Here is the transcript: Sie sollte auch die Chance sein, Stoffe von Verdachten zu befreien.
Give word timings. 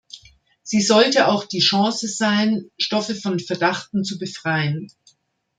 Sie 0.63 0.81
sollte 0.81 1.27
auch 1.27 1.45
die 1.45 1.59
Chance 1.59 2.07
sein, 2.07 2.71
Stoffe 2.79 3.13
von 3.13 3.39
Verdachten 3.39 4.03
zu 4.03 4.17
befreien. 4.17 4.89